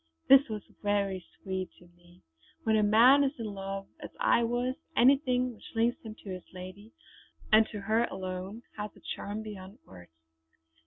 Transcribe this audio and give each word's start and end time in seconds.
This 0.27 0.49
was 0.49 0.63
very 0.81 1.23
sweet 1.43 1.69
to 1.77 1.85
me. 1.95 2.23
When 2.63 2.75
a 2.75 2.81
man 2.81 3.23
is 3.23 3.33
in 3.37 3.45
love, 3.53 3.85
as 3.99 4.09
I 4.19 4.41
was, 4.43 4.73
anything 4.97 5.53
which 5.53 5.75
links 5.75 6.01
him 6.01 6.15
to 6.23 6.29
his 6.31 6.53
lady, 6.55 6.91
and 7.51 7.67
to 7.67 7.81
her 7.81 8.05
alone, 8.05 8.63
has 8.77 8.89
a 8.95 8.99
charm 8.99 9.43
beyond 9.43 9.77
words. 9.85 10.09